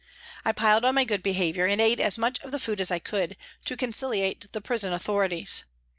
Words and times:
I 0.43 0.51
piled 0.51 0.83
on 0.83 0.95
my 0.95 1.05
good 1.05 1.21
behaviour 1.21 1.67
and 1.67 1.79
ate 1.79 1.99
as 1.99 2.17
much 2.17 2.39
food 2.39 2.81
as 2.81 2.89
I 2.89 2.97
could, 2.97 3.37
to 3.65 3.77
conciliate 3.77 4.51
the 4.51 4.59
prison 4.59 4.93
authorities. 4.93 5.63